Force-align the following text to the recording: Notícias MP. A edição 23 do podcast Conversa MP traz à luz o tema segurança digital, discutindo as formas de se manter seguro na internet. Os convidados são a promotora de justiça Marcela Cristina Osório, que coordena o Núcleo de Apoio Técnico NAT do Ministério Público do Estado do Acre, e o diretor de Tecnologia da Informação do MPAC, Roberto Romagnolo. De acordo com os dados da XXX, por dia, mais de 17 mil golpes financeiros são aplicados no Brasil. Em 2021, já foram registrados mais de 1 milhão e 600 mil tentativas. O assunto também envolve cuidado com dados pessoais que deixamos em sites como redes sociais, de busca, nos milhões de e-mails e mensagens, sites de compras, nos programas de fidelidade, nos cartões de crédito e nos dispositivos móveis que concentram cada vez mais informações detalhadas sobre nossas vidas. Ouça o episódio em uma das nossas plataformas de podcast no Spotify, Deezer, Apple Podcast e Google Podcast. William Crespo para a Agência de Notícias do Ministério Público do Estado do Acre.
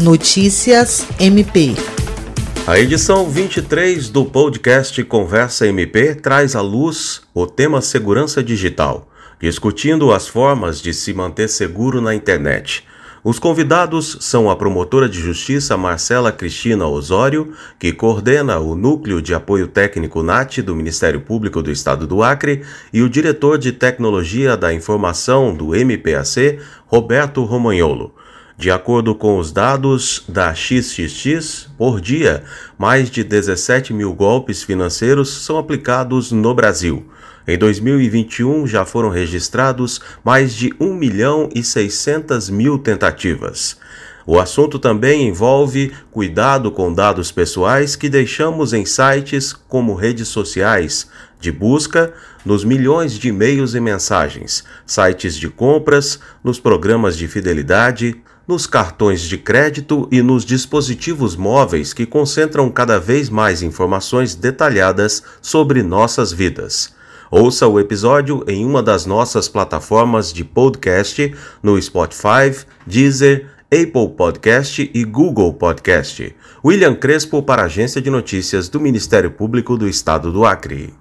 Notícias 0.00 1.06
MP. 1.20 1.74
A 2.66 2.80
edição 2.80 3.28
23 3.28 4.08
do 4.08 4.24
podcast 4.24 5.04
Conversa 5.04 5.66
MP 5.66 6.14
traz 6.14 6.56
à 6.56 6.62
luz 6.62 7.20
o 7.34 7.46
tema 7.46 7.82
segurança 7.82 8.42
digital, 8.42 9.10
discutindo 9.38 10.10
as 10.10 10.26
formas 10.26 10.80
de 10.80 10.94
se 10.94 11.12
manter 11.12 11.50
seguro 11.50 12.00
na 12.00 12.14
internet. 12.14 12.82
Os 13.22 13.38
convidados 13.38 14.16
são 14.20 14.48
a 14.48 14.56
promotora 14.56 15.06
de 15.06 15.20
justiça 15.20 15.76
Marcela 15.76 16.32
Cristina 16.32 16.86
Osório, 16.86 17.52
que 17.78 17.92
coordena 17.92 18.58
o 18.58 18.74
Núcleo 18.74 19.20
de 19.20 19.34
Apoio 19.34 19.68
Técnico 19.68 20.22
NAT 20.22 20.62
do 20.62 20.74
Ministério 20.74 21.20
Público 21.20 21.60
do 21.60 21.70
Estado 21.70 22.06
do 22.06 22.22
Acre, 22.22 22.62
e 22.90 23.02
o 23.02 23.10
diretor 23.10 23.58
de 23.58 23.70
Tecnologia 23.70 24.56
da 24.56 24.72
Informação 24.72 25.54
do 25.54 25.74
MPAC, 25.74 26.58
Roberto 26.86 27.44
Romagnolo. 27.44 28.14
De 28.60 28.70
acordo 28.70 29.14
com 29.14 29.38
os 29.38 29.50
dados 29.50 30.22
da 30.28 30.54
XXX, 30.54 31.70
por 31.78 31.98
dia, 31.98 32.44
mais 32.76 33.10
de 33.10 33.24
17 33.24 33.94
mil 33.94 34.12
golpes 34.12 34.62
financeiros 34.62 35.30
são 35.30 35.56
aplicados 35.56 36.30
no 36.30 36.54
Brasil. 36.54 37.06
Em 37.48 37.56
2021, 37.56 38.66
já 38.66 38.84
foram 38.84 39.08
registrados 39.08 39.98
mais 40.22 40.54
de 40.54 40.74
1 40.78 40.92
milhão 40.92 41.48
e 41.54 41.64
600 41.64 42.50
mil 42.50 42.78
tentativas. 42.78 43.78
O 44.26 44.38
assunto 44.38 44.78
também 44.78 45.26
envolve 45.26 45.94
cuidado 46.10 46.70
com 46.70 46.92
dados 46.92 47.32
pessoais 47.32 47.96
que 47.96 48.10
deixamos 48.10 48.74
em 48.74 48.84
sites 48.84 49.54
como 49.54 49.94
redes 49.94 50.28
sociais, 50.28 51.08
de 51.40 51.50
busca, 51.50 52.12
nos 52.44 52.62
milhões 52.62 53.18
de 53.18 53.28
e-mails 53.28 53.74
e 53.74 53.80
mensagens, 53.80 54.62
sites 54.84 55.34
de 55.34 55.48
compras, 55.48 56.20
nos 56.44 56.60
programas 56.60 57.16
de 57.16 57.26
fidelidade, 57.26 58.22
nos 58.50 58.66
cartões 58.66 59.22
de 59.22 59.38
crédito 59.38 60.08
e 60.10 60.20
nos 60.20 60.44
dispositivos 60.44 61.36
móveis 61.36 61.92
que 61.92 62.04
concentram 62.04 62.68
cada 62.68 62.98
vez 62.98 63.30
mais 63.30 63.62
informações 63.62 64.34
detalhadas 64.34 65.22
sobre 65.40 65.84
nossas 65.84 66.32
vidas. 66.32 66.92
Ouça 67.30 67.68
o 67.68 67.78
episódio 67.78 68.42
em 68.48 68.66
uma 68.66 68.82
das 68.82 69.06
nossas 69.06 69.48
plataformas 69.48 70.32
de 70.32 70.42
podcast 70.42 71.32
no 71.62 71.80
Spotify, 71.80 72.52
Deezer, 72.84 73.46
Apple 73.66 74.16
Podcast 74.16 74.90
e 74.92 75.04
Google 75.04 75.54
Podcast. 75.54 76.34
William 76.64 76.96
Crespo 76.96 77.44
para 77.44 77.62
a 77.62 77.66
Agência 77.66 78.02
de 78.02 78.10
Notícias 78.10 78.68
do 78.68 78.80
Ministério 78.80 79.30
Público 79.30 79.76
do 79.76 79.86
Estado 79.86 80.32
do 80.32 80.44
Acre. 80.44 80.99